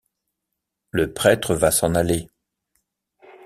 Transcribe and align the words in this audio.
Le 0.89 1.13
prêtre 1.13 1.53
va 1.53 1.69
s’en 1.69 1.93
aller. 1.93 2.27